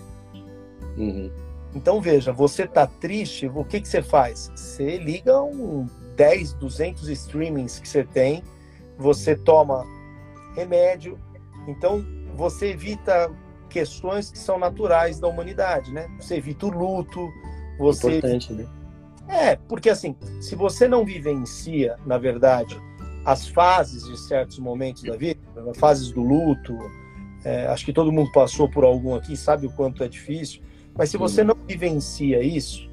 [0.98, 1.32] Uhum.
[1.74, 4.52] Então veja, você tá triste, o que que você faz?
[4.56, 8.44] Você liga um 10, 200 streamings que você tem
[9.02, 9.86] você toma
[10.56, 11.20] remédio,
[11.68, 13.32] então você evita
[13.70, 16.10] questões que são naturais da humanidade, né?
[16.20, 17.30] Você evita o luto,
[17.80, 18.68] você importante, né?
[19.28, 22.80] É, porque assim, se você não vivencia, na verdade,
[23.26, 26.78] as fases de certos momentos da vida, as fases do luto,
[27.43, 30.62] é, acho que todo mundo passou por algum aqui, sabe o quanto é difícil,
[30.95, 32.89] mas se você não vivencia isso,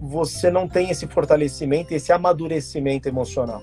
[0.00, 3.62] você não tem esse fortalecimento, esse amadurecimento emocional.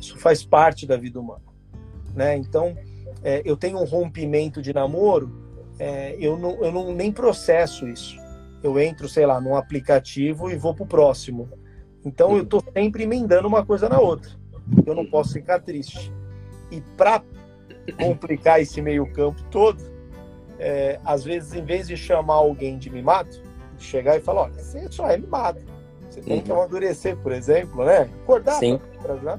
[0.00, 1.42] Isso faz parte da vida humana,
[2.14, 2.36] né?
[2.36, 2.74] Então,
[3.22, 5.30] é, eu tenho um rompimento de namoro,
[5.78, 8.16] é, eu, não, eu não nem processo isso.
[8.62, 11.48] Eu entro, sei lá, num aplicativo e vou pro próximo.
[12.04, 14.30] Então, eu tô sempre emendando uma coisa na outra.
[14.86, 16.12] Eu não posso ficar triste.
[16.70, 17.22] E para
[17.92, 19.82] complicar esse meio campo todo,
[20.58, 23.36] é, às vezes, em vez de chamar alguém de mimado,
[23.78, 25.60] chegar e falar, olha, você só é mimado.
[26.08, 26.58] Você tem que uhum.
[26.58, 28.08] amadurecer, por exemplo, né?
[28.22, 28.60] Acordar.
[28.60, 29.38] Pra,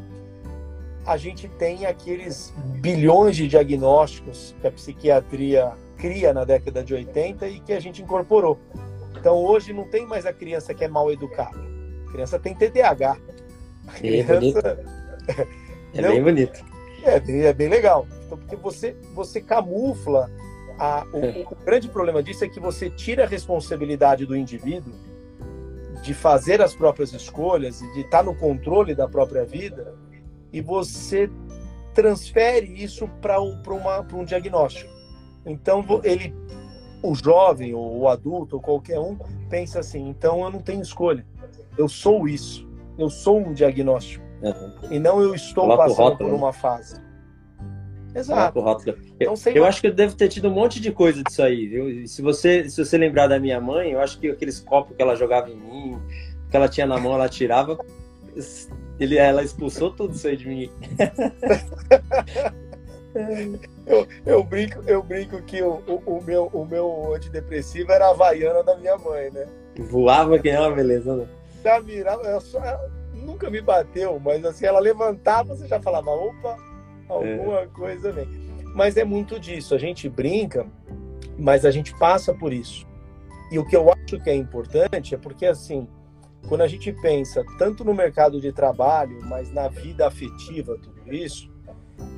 [1.05, 7.47] a gente tem aqueles bilhões de diagnósticos que a psiquiatria cria na década de 80
[7.47, 8.59] e que a gente incorporou.
[9.17, 11.57] Então hoje não tem mais a criança que é mal educada.
[12.07, 13.17] A criança tem TDAH.
[13.87, 14.79] A criança...
[15.93, 16.65] É, é bem bonito.
[17.03, 18.07] É é bem legal.
[18.25, 20.29] Então, porque você, você camufla.
[20.77, 21.45] A, o, é.
[21.49, 24.93] o grande problema disso é que você tira a responsabilidade do indivíduo
[26.01, 29.95] de fazer as próprias escolhas e de estar no controle da própria vida
[30.51, 31.29] e você
[31.93, 33.57] transfere isso para um,
[34.13, 34.93] um diagnóstico.
[35.45, 36.35] Então, ele,
[37.01, 39.17] o jovem, ou o adulto, ou qualquer um,
[39.49, 41.25] pensa assim: então eu não tenho escolha.
[41.77, 42.67] Eu sou isso.
[42.97, 44.23] Eu sou um diagnóstico.
[44.41, 44.91] Uhum.
[44.91, 46.33] E não eu estou Coloca passando por né?
[46.33, 47.01] uma fase.
[48.15, 48.59] Exato.
[49.19, 51.67] Eu, então, eu acho que eu devo ter tido um monte de coisa disso aí.
[51.67, 52.07] Viu?
[52.07, 55.15] Se você se você lembrar da minha mãe, eu acho que aqueles copos que ela
[55.15, 56.01] jogava em mim,
[56.49, 57.77] que ela tinha na mão, ela tirava.
[58.97, 60.71] Ele, ela expulsou tudo isso aí de mim.
[63.85, 68.11] eu, eu, brinco, eu brinco que o, o, o, meu, o meu antidepressivo era a
[68.11, 69.45] havaiana da minha mãe, né?
[69.77, 71.27] Voava que é uma beleza, né?
[71.61, 72.61] Já virava, eu só,
[73.13, 76.57] nunca me bateu, mas assim, ela levantava, você já falava, opa,
[77.09, 77.67] alguma é.
[77.67, 78.27] coisa vem.
[78.73, 80.67] Mas é muito disso, a gente brinca,
[81.37, 82.85] mas a gente passa por isso.
[83.51, 85.87] E o que eu acho que é importante é porque, assim,
[86.47, 91.49] quando a gente pensa tanto no mercado de trabalho, mas na vida afetiva, tudo isso,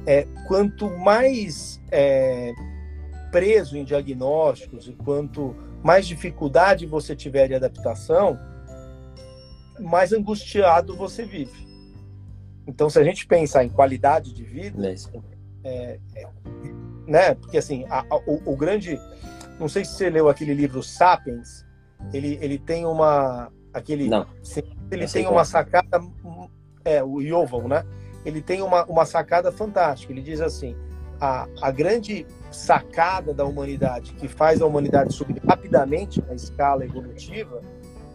[0.06, 2.54] é, quanto mais é,
[3.32, 8.38] preso em diagnósticos e quanto mais dificuldade você tiver de adaptação,
[9.80, 11.67] mais angustiado você vive.
[12.68, 14.94] Então, se a gente pensar em qualidade de vida,
[15.64, 16.28] é, é,
[17.08, 17.34] né?
[17.36, 19.00] Porque assim, a, a, o, o, grande,
[19.60, 21.66] não sei se você leu aquele livro Sapiens,
[22.14, 24.26] ele, ele tem uma aquele Não.
[24.92, 26.02] ele tem uma sacada
[26.84, 27.86] é o Yoval, né?
[28.26, 30.12] Ele tem uma, uma sacada fantástica.
[30.12, 30.76] Ele diz assim:
[31.20, 37.62] a, a grande sacada da humanidade que faz a humanidade subir rapidamente na escala evolutiva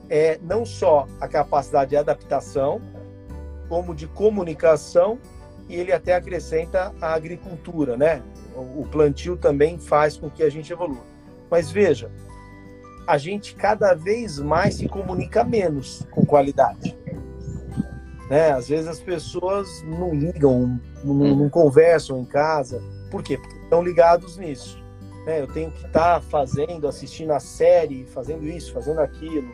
[0.09, 2.81] é não só a capacidade de adaptação,
[3.73, 5.19] como de comunicação
[5.67, 8.23] e ele até acrescenta a agricultura, né?
[8.55, 11.01] O plantio também faz com que a gente evolua.
[11.51, 12.11] Mas veja,
[13.07, 16.95] a gente cada vez mais se comunica menos com qualidade.
[18.29, 18.51] Né?
[18.51, 22.83] Às vezes as pessoas não ligam, não, não conversam em casa.
[23.11, 23.39] Por quê?
[23.39, 24.79] Porque estão ligados nisso.
[25.25, 25.41] Né?
[25.41, 29.49] Eu tenho que estar tá fazendo, assistindo a série, fazendo isso, fazendo aquilo.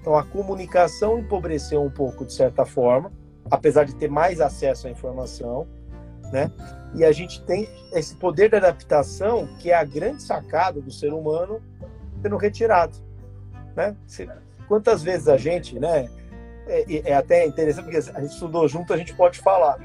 [0.00, 3.10] Então a comunicação empobreceu um pouco de certa forma,
[3.50, 5.66] apesar de ter mais acesso à informação,
[6.32, 6.50] né?
[6.94, 11.12] E a gente tem esse poder de adaptação que é a grande sacada do ser
[11.12, 11.60] humano
[12.22, 12.96] sendo retirado.
[13.76, 13.96] Né?
[14.68, 16.08] Quantas vezes a gente, né?
[16.66, 19.78] É, é, até interessante porque a gente estudou junto, a gente pode falar.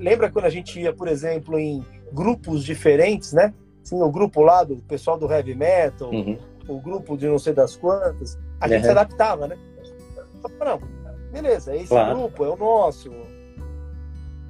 [0.00, 3.54] lembra quando a gente ia, por exemplo, em grupos diferentes, né?
[3.82, 6.38] Tinha o grupo lá do pessoal do heavy metal, uhum.
[6.68, 8.72] o grupo de não sei das quantas, a uhum.
[8.72, 9.56] gente se adaptava, né?
[10.60, 10.80] Não,
[11.32, 12.18] beleza, esse claro.
[12.18, 13.10] grupo é o nosso.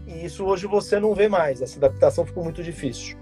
[0.07, 3.17] E isso hoje você não vê mais, essa adaptação ficou muito difícil.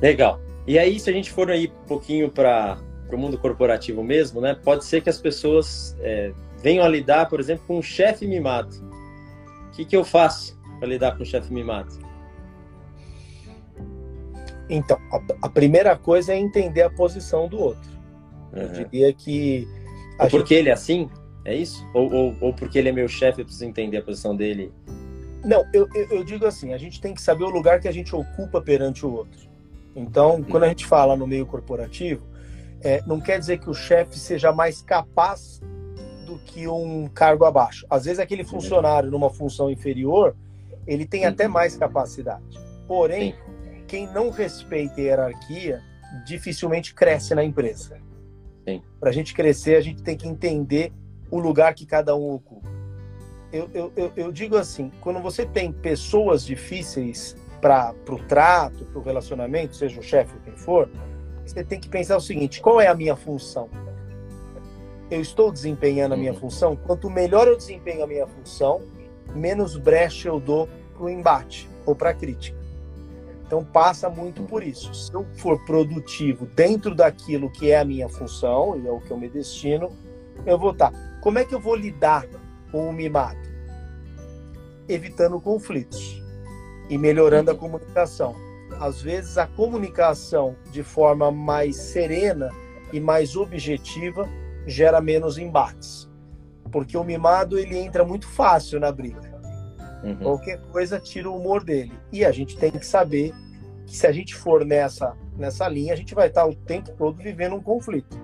[0.00, 0.40] Legal.
[0.66, 2.78] E aí, se a gente for aí um pouquinho para
[3.10, 4.54] o mundo corporativo mesmo, né?
[4.54, 8.74] Pode ser que as pessoas é, venham a lidar, por exemplo, com um chefe mimado.
[9.68, 12.06] O que, que eu faço para lidar com um chefe mimado?
[14.68, 17.90] Então, a, a, primeira coisa é entender a posição do outro.
[18.52, 18.62] Uhum.
[18.62, 19.68] Eu diria que.
[20.18, 20.54] Porque gente...
[20.54, 21.08] ele é assim?
[21.46, 21.86] É isso?
[21.94, 24.72] Ou, ou, ou porque ele é meu chefe, eu preciso entender a posição dele?
[25.44, 27.92] Não, eu, eu, eu, digo assim: a gente tem que saber o lugar que a
[27.92, 29.48] gente ocupa perante o outro.
[29.94, 30.42] Então, uhum.
[30.42, 32.26] quando a gente fala no meio corporativo,
[32.82, 35.60] é, não quer dizer que o chefe seja mais capaz
[36.26, 37.86] do que um cargo abaixo.
[37.88, 40.36] Às vezes, aquele funcionário numa função inferior,
[40.86, 42.58] ele tem até mais capacidade.
[42.86, 43.56] Porém, Sim
[43.86, 45.82] quem não respeita a hierarquia
[46.24, 47.98] dificilmente cresce na empresa.
[48.98, 50.92] Para a gente crescer, a gente tem que entender
[51.30, 52.68] o lugar que cada um ocupa.
[53.52, 58.98] Eu, eu, eu, eu digo assim: quando você tem pessoas difíceis para o trato, para
[58.98, 60.90] o relacionamento, seja o chefe ou quem for,
[61.44, 63.68] você tem que pensar o seguinte: qual é a minha função?
[65.10, 66.40] Eu estou desempenhando a minha uhum.
[66.40, 66.76] função?
[66.76, 68.82] Quanto melhor eu desempenho a minha função,
[69.34, 72.58] menos brecha eu dou para o embate ou para a crítica.
[73.46, 74.92] Então passa muito por isso.
[74.92, 79.12] Se eu for produtivo dentro daquilo que é a minha função e é o que
[79.12, 79.92] eu me destino,
[80.44, 80.92] eu vou estar.
[81.26, 82.24] Como é que eu vou lidar
[82.70, 83.40] com o mimado?
[84.88, 86.22] Evitando conflitos
[86.88, 88.36] e melhorando a comunicação.
[88.78, 92.52] Às vezes a comunicação de forma mais serena
[92.92, 94.28] e mais objetiva
[94.68, 96.08] gera menos embates.
[96.70, 99.34] Porque o mimado ele entra muito fácil na briga.
[100.04, 100.18] Uhum.
[100.18, 101.98] Qualquer coisa tira o humor dele.
[102.12, 103.34] E a gente tem que saber
[103.84, 107.20] que se a gente for nessa, nessa linha, a gente vai estar o tempo todo
[107.20, 108.16] vivendo um conflito.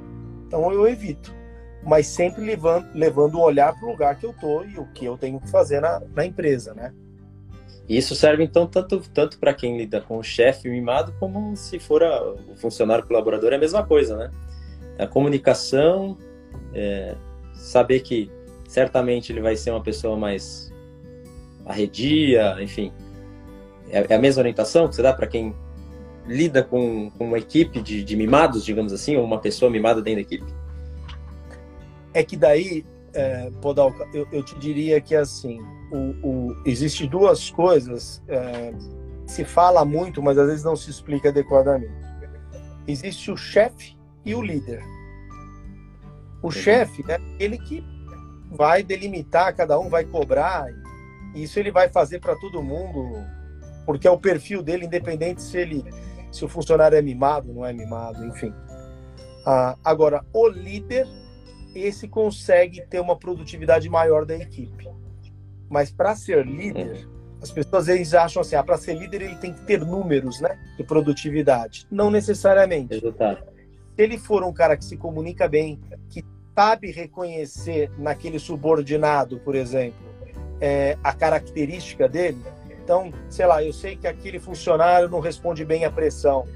[0.46, 1.41] Então eu evito.
[1.82, 5.04] Mas sempre levando, levando o olhar para o lugar que eu estou e o que
[5.04, 6.92] eu tenho que fazer na, na empresa, né?
[7.88, 12.02] Isso serve então tanto, tanto para quem lida com o chefe mimado, como se for
[12.02, 14.30] a, o funcionário colaborador, é a mesma coisa, né?
[14.98, 16.16] A comunicação,
[16.72, 17.16] é,
[17.54, 18.30] saber que
[18.68, 20.72] certamente ele vai ser uma pessoa mais
[21.66, 22.92] arredia, enfim.
[23.90, 25.54] É, é a mesma orientação que você dá para quem
[26.26, 30.22] lida com, com uma equipe de, de, mimados, digamos assim, ou uma pessoa mimada dentro
[30.22, 30.61] da equipe?
[32.14, 37.50] É que daí, é, Podalca, eu, eu, te diria que assim, o, o, existe duas
[37.50, 38.72] coisas, é,
[39.26, 41.94] se fala muito, mas às vezes não se explica adequadamente.
[42.86, 44.82] Existe o chefe e o líder.
[46.42, 47.84] O chefe é aquele que
[48.50, 50.66] vai delimitar, cada um vai cobrar,
[51.34, 53.24] isso ele vai fazer para todo mundo,
[53.86, 55.84] porque é o perfil dele, independente se ele,
[56.30, 58.52] se o funcionário é mimado, não é mimado, enfim.
[59.46, 61.06] Ah, agora, o líder,
[61.74, 64.88] esse consegue ter uma produtividade maior da equipe.
[65.68, 67.08] Mas para ser líder,
[67.40, 70.58] as pessoas eles acham assim, ah, para ser líder ele tem que ter números, né,
[70.76, 71.86] de produtividade.
[71.90, 72.94] Não necessariamente.
[72.94, 73.38] Resultado.
[73.96, 79.54] Se ele for um cara que se comunica bem, que sabe reconhecer naquele subordinado, por
[79.54, 79.98] exemplo,
[80.60, 82.38] é, a característica dele.
[82.82, 86.46] Então, sei lá, eu sei que aquele funcionário não responde bem à pressão.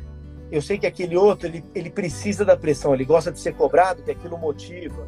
[0.51, 4.03] Eu sei que aquele outro ele, ele precisa da pressão, ele gosta de ser cobrado,
[4.03, 5.07] que aquilo motiva.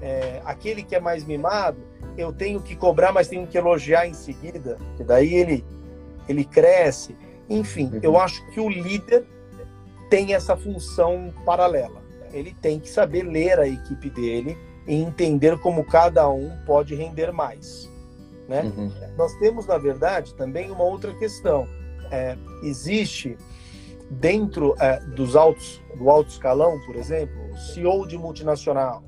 [0.00, 1.78] É, aquele que é mais mimado,
[2.16, 5.64] eu tenho que cobrar, mas tenho que elogiar em seguida, que daí ele
[6.28, 7.16] ele cresce.
[7.48, 8.00] Enfim, uhum.
[8.02, 9.24] eu acho que o líder
[10.08, 12.02] tem essa função paralela.
[12.32, 17.32] Ele tem que saber ler a equipe dele e entender como cada um pode render
[17.32, 17.90] mais.
[18.48, 18.62] Né?
[18.62, 18.92] Uhum.
[19.16, 21.66] Nós temos, na verdade, também uma outra questão.
[22.10, 23.36] É, existe
[24.20, 29.02] dentro é, dos altos, do alto escalão, por exemplo, CEO de multinacional,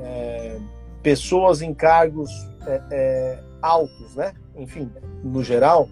[0.00, 0.58] é,
[1.02, 2.30] pessoas em cargos
[2.66, 4.34] é, é, altos, né?
[4.56, 4.90] Enfim,
[5.22, 5.88] no geral,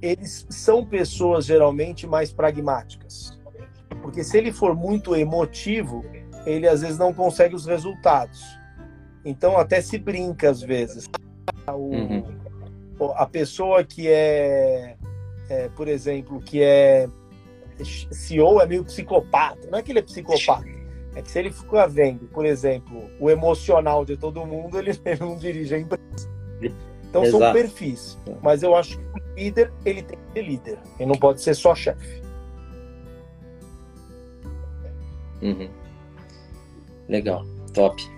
[0.00, 3.38] eles são pessoas geralmente mais pragmáticas.
[4.02, 6.04] Porque se ele for muito emotivo,
[6.46, 8.44] ele às vezes não consegue os resultados.
[9.24, 11.08] Então até se brinca às vezes.
[11.66, 12.24] O, uhum.
[13.14, 14.96] A pessoa que é,
[15.48, 17.08] é, por exemplo, que é
[18.10, 19.68] CEO é meio psicopata.
[19.70, 20.66] Não é que ele é psicopata.
[21.14, 25.36] É que se ele ficar vendo, por exemplo, o emocional de todo mundo, ele, não
[25.36, 26.28] dirige a empresa.
[27.08, 27.42] Então Exato.
[27.42, 28.18] são perfis.
[28.42, 30.78] Mas eu acho que o líder, ele tem que ser líder.
[30.98, 32.22] Ele não pode ser só chefe.
[35.40, 35.68] Uhum.
[37.08, 38.17] Legal, top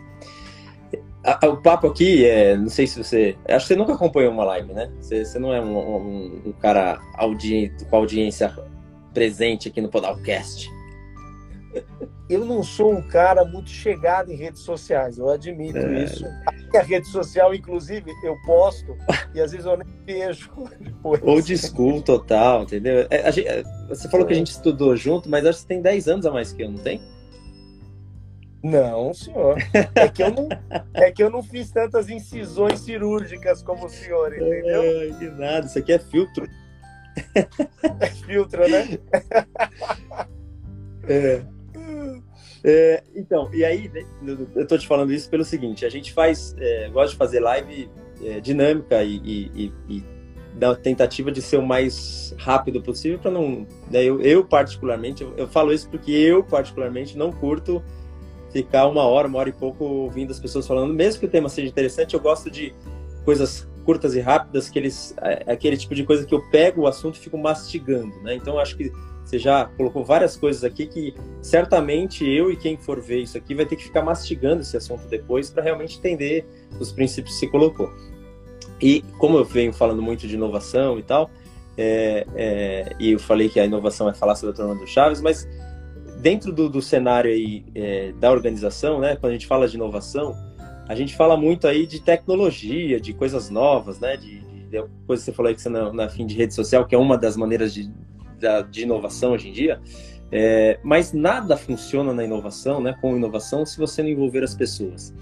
[1.44, 4.72] o papo aqui é, não sei se você, acho que você nunca acompanhou uma live,
[4.72, 4.90] né?
[5.00, 8.56] Você, você não é um, um, um cara audi, com audiência
[9.12, 10.70] presente aqui no Podalcast.
[12.30, 16.04] Eu não sou um cara muito chegado em redes sociais, eu admito é...
[16.04, 16.24] isso.
[16.72, 18.96] A rede social, inclusive, eu posto
[19.34, 20.48] e às vezes eu nem vejo.
[20.78, 21.20] Depois.
[21.24, 23.04] Ou school total, entendeu?
[23.10, 23.48] É, gente,
[23.88, 24.28] você falou é.
[24.28, 26.62] que a gente estudou junto, mas acho que você tem 10 anos a mais que
[26.62, 27.02] eu, não tem?
[28.62, 29.56] Não, senhor.
[29.94, 30.48] É que eu não,
[30.94, 34.82] é que eu não fiz tantas incisões cirúrgicas como o senhor, entendeu?
[34.82, 36.46] É, que nada, isso aqui é filtro.
[38.26, 38.98] Filtra, né?
[41.08, 41.42] é.
[42.62, 43.90] É, então, e aí,
[44.54, 47.90] eu tô te falando isso pelo seguinte: a gente faz, é, gosta de fazer live
[48.22, 50.04] é, dinâmica e, e, e,
[50.54, 53.66] da tentativa de ser o mais rápido possível para não.
[53.90, 57.82] Né, eu, eu, particularmente, eu, eu, falo isso porque eu, particularmente, não curto
[58.52, 61.48] ficar uma hora, uma hora e pouco ouvindo as pessoas falando, mesmo que o tema
[61.48, 62.74] seja interessante, eu gosto de
[63.24, 66.86] coisas curtas e rápidas, que eles, é, aquele tipo de coisa que eu pego o
[66.86, 68.34] assunto e fico mastigando, né?
[68.34, 68.92] Então, acho que
[69.24, 73.54] você já colocou várias coisas aqui que certamente eu e quem for ver isso aqui
[73.54, 76.44] vai ter que ficar mastigando esse assunto depois para realmente entender
[76.80, 77.92] os princípios que você colocou.
[78.80, 81.30] E como eu venho falando muito de inovação e tal,
[81.76, 85.20] é, é, e eu falei que a inovação é falar sobre a turma do Chaves,
[85.20, 85.48] mas
[86.20, 90.36] dentro do, do cenário aí é, da organização, né, quando a gente fala de inovação,
[90.86, 95.30] a gente fala muito aí de tecnologia, de coisas novas, né, de, de, coisa que
[95.30, 97.36] você falou aí que você na, na fim de rede social, que é uma das
[97.36, 97.90] maneiras de,
[98.70, 99.80] de inovação hoje em dia,
[100.30, 105.14] é, mas nada funciona na inovação, né, com inovação, se você não envolver as pessoas.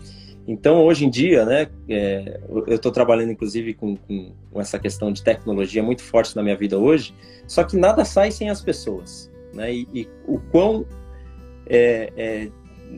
[0.47, 5.13] Então, hoje em dia, né, é, eu estou trabalhando inclusive com, com, com, essa questão
[5.13, 7.15] de tecnologia muito forte na minha vida hoje,
[7.47, 9.31] só que nada sai sem as pessoas.
[9.53, 9.73] Né?
[9.73, 10.87] E, e o quão.
[11.67, 12.49] É, é,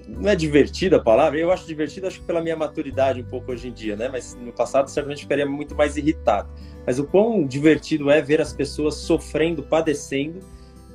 [0.07, 3.51] não é divertida a palavra, eu acho divertido, acho que pela minha maturidade um pouco
[3.51, 4.09] hoje em dia, né?
[4.09, 6.49] Mas no passado certamente ficaria muito mais irritado.
[6.87, 10.39] Mas o quão divertido é ver as pessoas sofrendo, padecendo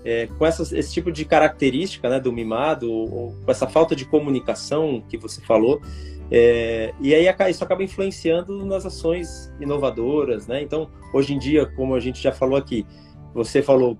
[0.05, 3.95] é, com essas, esse tipo de característica né, do mimado, ou, ou, com essa falta
[3.95, 5.81] de comunicação que você falou,
[6.29, 10.61] é, e aí isso acaba influenciando nas ações inovadoras, né?
[10.61, 12.85] Então, hoje em dia, como a gente já falou aqui,
[13.35, 13.97] você falou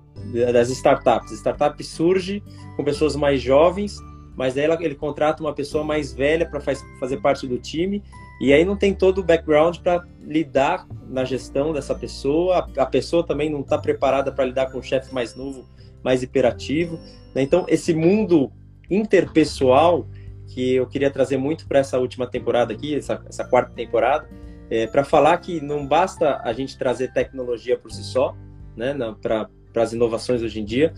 [0.50, 1.30] das startups.
[1.32, 2.42] Startup surge
[2.74, 3.98] com pessoas mais jovens,
[4.34, 6.58] mas aí ela, ele contrata uma pessoa mais velha para
[6.98, 8.02] fazer parte do time,
[8.40, 12.66] e aí não tem todo o background para lidar na gestão dessa pessoa.
[12.76, 15.66] A, a pessoa também não está preparada para lidar com um chefe mais novo,
[16.02, 16.98] mais hiperativo.
[17.34, 17.42] Né?
[17.42, 18.50] Então, esse mundo
[18.90, 20.06] interpessoal
[20.48, 24.28] que eu queria trazer muito para essa última temporada aqui, essa, essa quarta temporada,
[24.70, 28.34] é, para falar que não basta a gente trazer tecnologia por si só,
[28.76, 30.92] né, para as inovações hoje em dia,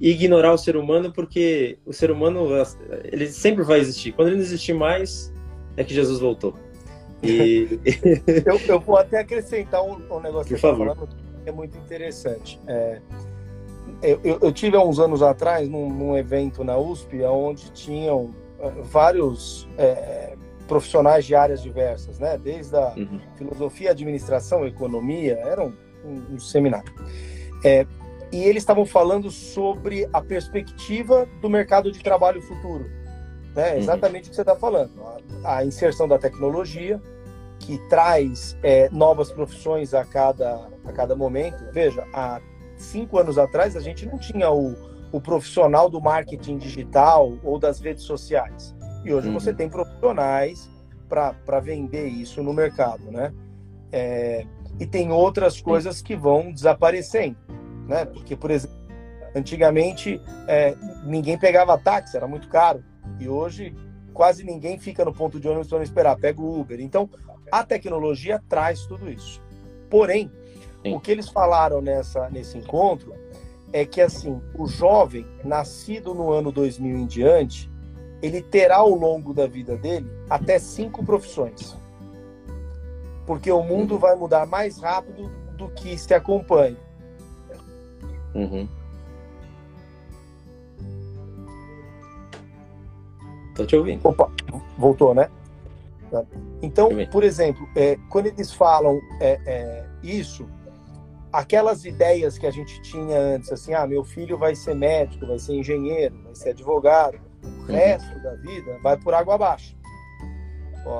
[0.00, 2.48] e ignorar o ser humano, porque o ser humano
[3.04, 4.12] ele sempre vai existir.
[4.12, 5.32] Quando ele não existir mais,
[5.76, 6.54] é que Jesus voltou.
[7.22, 7.78] E...
[8.46, 10.88] eu, eu, vou até acrescentar um, um negócio que favor.
[10.88, 11.08] Falando,
[11.44, 12.58] que é muito interessante.
[12.66, 13.00] É,
[14.02, 18.34] eu, eu, tive há uns anos atrás num, num evento na USP, onde tinham
[18.84, 20.34] vários é,
[20.66, 22.38] profissionais de áreas diversas, né?
[22.38, 23.20] Desde a uhum.
[23.36, 25.70] filosofia, administração, economia, era
[26.04, 26.92] um, um, seminário.
[27.64, 27.86] É,
[28.32, 32.88] e eles estavam falando sobre a perspectiva do mercado de trabalho futuro.
[33.54, 33.72] Né?
[33.72, 33.78] Uhum.
[33.78, 34.92] Exatamente o que você está falando.
[35.44, 37.00] A, a, inserção da tecnologia,
[37.58, 41.58] que traz é, novas profissões a cada, a cada momento.
[41.72, 42.40] Veja, há
[42.76, 44.74] cinco anos atrás a gente não tinha o,
[45.12, 48.74] o profissional do marketing digital ou das redes sociais.
[49.04, 49.34] E hoje uhum.
[49.34, 50.70] você tem profissionais
[51.08, 53.32] para vender isso no mercado, né?
[53.90, 54.46] É,
[54.80, 57.36] e tem outras coisas que vão desaparecendo,
[57.86, 58.06] né?
[58.06, 58.76] Porque, por exemplo,
[59.34, 62.82] antigamente é, ninguém pegava táxi, era muito caro.
[63.18, 63.76] E hoje
[64.14, 66.80] quase ninguém fica no ponto de ônibus para esperar, pega o Uber.
[66.80, 67.08] Então,
[67.52, 69.42] a tecnologia traz tudo isso.
[69.90, 70.30] Porém,
[70.82, 70.94] Sim.
[70.94, 73.14] o que eles falaram nessa, nesse encontro
[73.72, 77.70] é que assim, o jovem nascido no ano 2000 em diante,
[78.22, 81.76] ele terá ao longo da vida dele até cinco profissões.
[83.30, 84.00] Porque o mundo uhum.
[84.00, 86.76] vai mudar mais rápido do que se acompanha.
[88.34, 88.66] Uhum.
[93.54, 94.04] Tô te ouvindo.
[94.04, 94.28] Opa,
[94.76, 95.30] voltou, né?
[96.60, 100.44] Então, por exemplo, é, quando eles falam é, é, isso,
[101.32, 105.38] aquelas ideias que a gente tinha antes, assim, ah, meu filho vai ser médico, vai
[105.38, 107.66] ser engenheiro, vai ser advogado, o uhum.
[107.66, 109.78] resto da vida vai por água abaixo.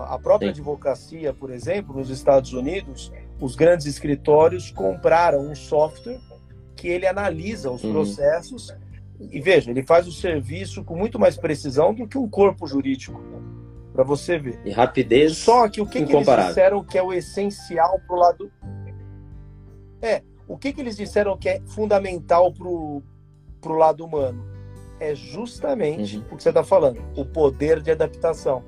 [0.09, 0.61] A própria Sim.
[0.61, 6.21] advocacia, por exemplo, nos Estados Unidos, os grandes escritórios compraram um software
[6.77, 7.93] que ele analisa os uhum.
[7.93, 8.75] processos
[9.19, 13.23] e veja, ele faz o serviço com muito mais precisão do que um corpo jurídico,
[13.93, 14.59] para você ver.
[14.65, 15.37] E rapidez.
[15.37, 18.51] Só que o que, que eles disseram que é o essencial para o lado
[20.03, 23.03] é, o que, que eles disseram que é fundamental pro,
[23.61, 24.45] pro lado humano?
[24.99, 26.25] É justamente uhum.
[26.33, 28.65] o que você está falando, o poder de adaptação.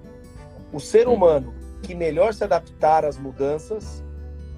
[0.72, 1.14] O ser uhum.
[1.14, 4.04] humano que melhor se adaptar às mudanças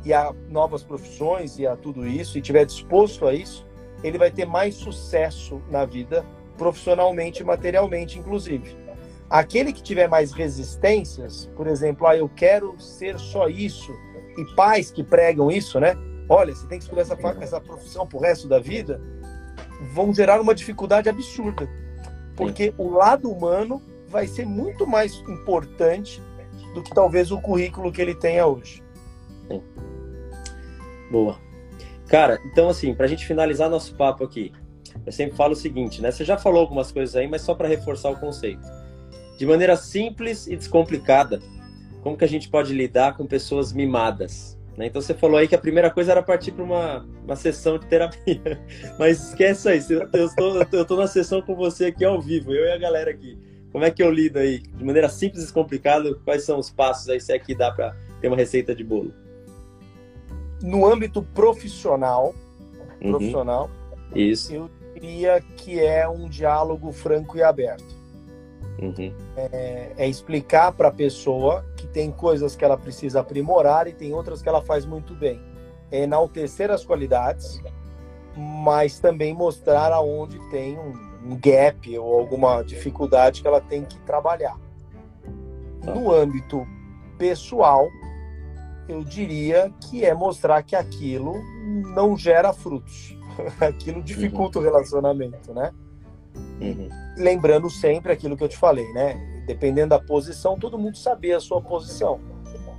[0.04, 3.66] e a novas profissões e a tudo isso, e tiver disposto a isso,
[4.02, 6.24] ele vai ter mais sucesso na vida,
[6.58, 8.76] profissionalmente e materialmente, inclusive.
[9.30, 13.90] Aquele que tiver mais resistências, por exemplo, ah, eu quero ser só isso,
[14.36, 15.96] e pais que pregam isso, né?
[16.28, 19.00] olha, você tem que escolher essa, essa profissão pro resto da vida,
[19.92, 21.68] vão gerar uma dificuldade absurda.
[22.36, 23.82] Porque o lado humano
[24.14, 26.22] vai ser muito mais importante
[26.72, 28.80] do que talvez o currículo que ele tenha hoje.
[29.48, 29.60] Sim.
[31.10, 31.36] Boa.
[32.06, 34.52] Cara, então assim, para a gente finalizar nosso papo aqui,
[35.04, 36.12] eu sempre falo o seguinte, né?
[36.12, 38.62] Você já falou algumas coisas aí, mas só para reforçar o conceito.
[39.36, 41.42] De maneira simples e descomplicada,
[42.00, 44.56] como que a gente pode lidar com pessoas mimadas?
[44.76, 44.86] Né?
[44.86, 47.86] Então você falou aí que a primeira coisa era partir para uma, uma sessão de
[47.86, 48.62] terapia,
[48.96, 49.80] mas esquece aí,
[50.12, 53.36] eu estou, eu na sessão com você aqui ao vivo, eu e a galera aqui.
[53.74, 54.60] Como é que eu lido aí?
[54.60, 57.96] De maneira simples e descomplicada, quais são os passos aí, se é que dá para
[58.20, 59.12] ter uma receita de bolo?
[60.62, 62.32] No âmbito profissional,
[63.02, 63.10] uhum.
[63.10, 63.68] profissional,
[64.14, 64.54] Isso.
[64.54, 67.96] eu diria que é um diálogo franco e aberto.
[68.80, 69.12] Uhum.
[69.36, 74.12] É, é, explicar para a pessoa que tem coisas que ela precisa aprimorar e tem
[74.12, 75.40] outras que ela faz muito bem.
[75.90, 77.60] É enaltecer as qualidades,
[78.36, 83.98] mas também mostrar aonde tem um, um gap ou alguma dificuldade que ela tem que
[84.00, 84.58] trabalhar.
[85.82, 85.94] Tá.
[85.94, 86.66] No âmbito
[87.18, 87.88] pessoal,
[88.88, 91.34] eu diria que é mostrar que aquilo
[91.94, 93.16] não gera frutos.
[93.60, 94.64] aquilo dificulta uhum.
[94.64, 95.72] o relacionamento, né?
[96.60, 96.88] Uhum.
[97.16, 99.42] Lembrando sempre aquilo que eu te falei, né?
[99.46, 102.20] Dependendo da posição, todo mundo saber a sua posição.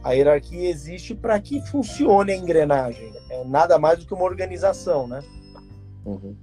[0.03, 3.11] A hierarquia existe para que funcione a engrenagem.
[3.29, 5.23] É nada mais do que uma organização, né?
[6.05, 6.35] Uhum.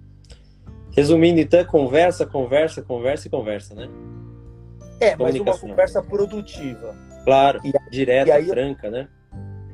[0.93, 3.89] Resumindo, então, conversa, conversa, conversa e conversa, né?
[5.01, 6.95] É, mas uma conversa produtiva.
[7.25, 9.09] Claro, e, direta, e aí, franca, né?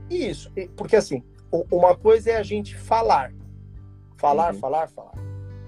[0.08, 1.22] Isso, porque assim,
[1.70, 3.32] uma coisa é a gente falar.
[4.16, 4.60] Falar, uhum.
[4.60, 5.12] falar, falar.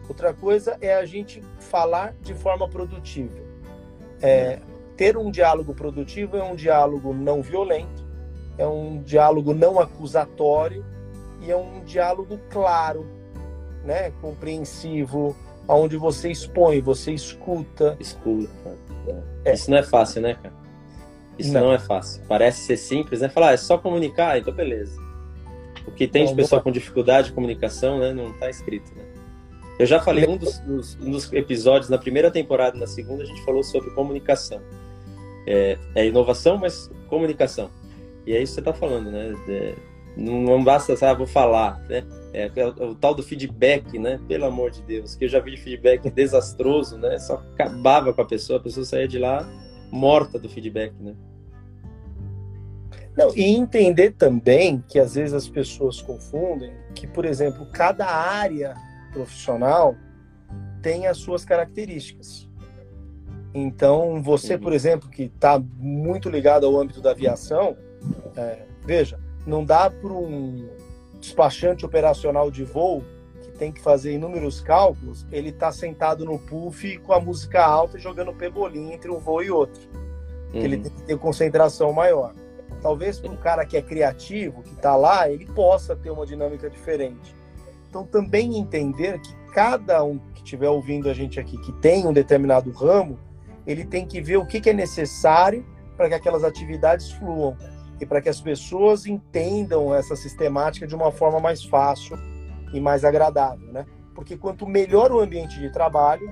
[0.08, 3.38] Outra coisa é a gente falar de forma produtiva.
[4.22, 4.58] É,
[4.96, 8.06] ter um diálogo produtivo é um diálogo não violento,
[8.58, 10.84] é um diálogo não acusatório
[11.40, 13.06] e é um diálogo claro,
[13.84, 15.36] né, compreensivo,
[15.68, 17.96] onde você expõe, você escuta.
[17.98, 18.76] Escuta.
[19.44, 19.54] É.
[19.54, 20.54] Isso não é fácil, né, cara?
[21.38, 21.66] Isso não.
[21.66, 21.72] não.
[21.72, 22.22] é fácil.
[22.28, 23.28] Parece ser simples, né?
[23.28, 25.00] Falar, ah, é só comunicar, então beleza.
[25.86, 29.04] O que tem não, de pessoa com dificuldade de comunicação, né, não está escrito, né?
[29.78, 33.22] Eu já falei um dos, dos, um dos, episódios na primeira temporada e na segunda
[33.22, 34.60] a gente falou sobre comunicação.
[35.46, 37.70] É, é inovação, mas comunicação.
[38.26, 39.34] E é isso que você está falando, né?
[39.48, 39.74] É,
[40.14, 42.04] não basta, sabe, vou falar, né?
[42.32, 44.20] É, é, o, tal do feedback, né?
[44.28, 47.18] Pelo amor de Deus, que eu já vi feedback desastroso, né?
[47.18, 49.48] Só acabava com a pessoa, a pessoa saía de lá
[49.90, 51.14] morta do feedback, né?
[53.16, 58.74] Não, e entender também que às vezes as pessoas confundem que, por exemplo, cada área
[59.12, 59.96] profissional
[60.80, 62.48] tem as suas características.
[63.52, 64.60] Então, você, uhum.
[64.60, 67.76] por exemplo, que está muito ligado ao âmbito da aviação,
[68.36, 70.68] é, veja, não dá para um
[71.20, 73.04] despachante operacional de voo
[73.42, 77.98] que tem que fazer inúmeros cálculos, ele está sentado no puff com a música alta
[77.98, 79.82] e jogando pebolim entre um voo e outro.
[80.52, 80.60] Uhum.
[80.60, 82.34] Ele tem que ter concentração maior.
[82.82, 86.68] Talvez para um cara que é criativo, que está lá, ele possa ter uma dinâmica
[86.68, 87.36] diferente.
[87.88, 92.12] Então, também entender que cada um que estiver ouvindo a gente aqui, que tem um
[92.12, 93.18] determinado ramo,
[93.66, 95.66] ele tem que ver o que, que é necessário
[95.96, 97.56] para que aquelas atividades fluam
[98.00, 102.16] e para que as pessoas entendam essa sistemática de uma forma mais fácil
[102.72, 103.84] e mais agradável, né?
[104.14, 106.28] Porque quanto melhor o ambiente de trabalho,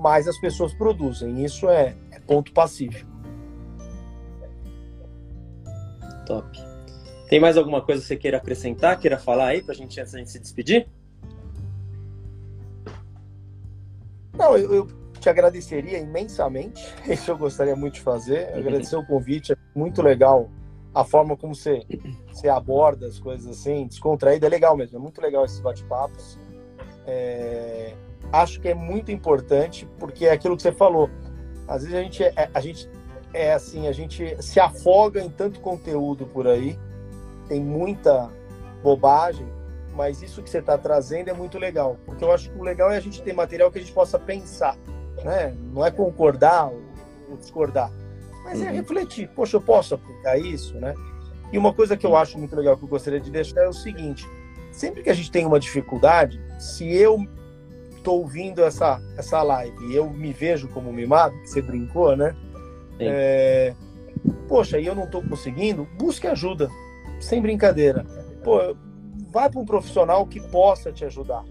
[0.00, 1.44] mais as pessoas produzem.
[1.44, 3.10] Isso é, é ponto pacífico.
[6.26, 6.48] Top.
[7.28, 10.12] Tem mais alguma coisa que você queira acrescentar, queira falar aí para a gente antes
[10.12, 10.88] de se despedir?
[14.36, 14.88] Não, eu, eu,
[15.20, 16.82] te agradeceria imensamente.
[17.06, 18.48] Isso eu gostaria muito de fazer.
[18.56, 20.50] Agradecer o convite, é muito legal
[20.94, 21.84] a forma como você,
[22.32, 26.38] você aborda as coisas assim, descontraída, é legal mesmo, é muito legal esses bate-papos.
[27.06, 27.94] É,
[28.32, 31.08] acho que é muito importante, porque é aquilo que você falou.
[31.68, 32.90] Às vezes a gente é, a gente
[33.32, 36.78] é assim, a gente se afoga em tanto conteúdo por aí,
[37.48, 38.30] tem muita
[38.82, 39.46] bobagem,
[39.94, 42.90] mas isso que você está trazendo é muito legal, porque eu acho que o legal
[42.90, 44.76] é a gente ter material que a gente possa pensar,
[45.24, 45.54] né?
[45.72, 46.72] Não é concordar
[47.28, 47.92] ou discordar,
[48.44, 48.70] mas é uhum.
[48.70, 49.28] é refletir.
[49.28, 50.94] Poxa, eu posso aplicar isso, né?
[51.52, 53.72] E uma coisa que eu acho muito legal que eu gostaria de deixar é o
[53.72, 54.26] seguinte:
[54.72, 57.26] sempre que a gente tem uma dificuldade, se eu
[57.90, 62.34] estou ouvindo essa, essa live e eu me vejo como mimado, que você brincou, né?
[62.98, 63.74] É,
[64.48, 66.68] poxa, e eu não estou conseguindo, busque ajuda,
[67.20, 68.04] sem brincadeira.
[68.42, 68.76] Pô,
[69.30, 71.44] vai para um profissional que possa te ajudar.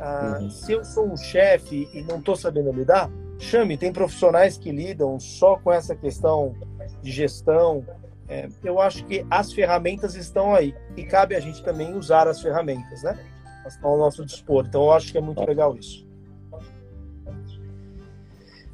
[0.00, 0.50] Ah, uhum.
[0.50, 5.18] Se eu sou um chefe e não estou sabendo lidar, chame, tem profissionais que lidam
[5.18, 6.54] só com essa questão
[7.02, 7.84] de gestão,
[8.28, 12.40] é, eu acho que as ferramentas estão aí e cabe a gente também usar as
[12.40, 13.18] ferramentas, né?
[13.60, 14.64] Elas estão ao nosso dispor.
[14.66, 16.06] Então, eu acho que é muito legal isso.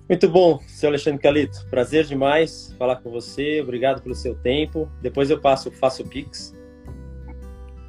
[0.08, 1.66] Muito bom, seu Alexandre Calito.
[1.68, 3.60] Prazer demais falar com você.
[3.60, 4.90] Obrigado pelo seu tempo.
[5.02, 6.54] Depois eu passo, faço o Pix.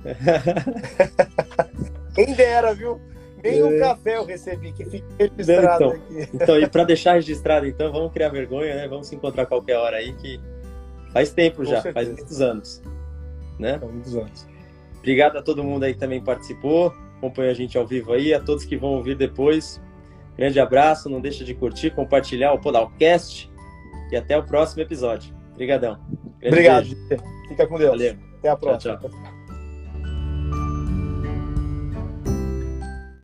[2.15, 2.99] Quem dera, viu?
[3.43, 3.79] Nem um é.
[3.79, 6.29] café eu recebi, que fica registrado então, aqui.
[6.33, 8.87] Então, e para deixar registrado, então, vamos criar vergonha, né?
[8.87, 10.39] Vamos se encontrar qualquer hora aí, que
[11.13, 11.93] faz tempo Com já, certeza.
[11.93, 12.81] faz muitos anos.
[13.57, 13.79] Né?
[13.79, 14.47] Faz muitos anos.
[14.97, 18.39] Obrigado a todo mundo aí que também participou, acompanha a gente ao vivo aí, a
[18.39, 19.81] todos que vão ouvir depois.
[20.37, 23.51] Grande abraço, não deixa de curtir, compartilhar o Podalcast
[24.11, 25.35] e até o próximo episódio.
[25.51, 25.99] Obrigadão.
[26.45, 26.85] Obrigado.
[26.85, 27.23] Beijo.
[27.49, 27.91] Fica com Deus.
[27.91, 28.15] Valeu.
[28.39, 28.97] Até a próxima.
[28.97, 29.38] Tchau, tchau.